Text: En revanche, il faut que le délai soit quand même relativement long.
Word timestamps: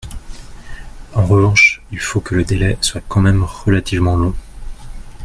En 1.13 1.27
revanche, 1.27 1.79
il 1.91 1.99
faut 1.99 2.21
que 2.21 2.33
le 2.33 2.43
délai 2.43 2.75
soit 2.81 3.01
quand 3.07 3.21
même 3.21 3.43
relativement 3.43 4.15
long. 4.15 4.33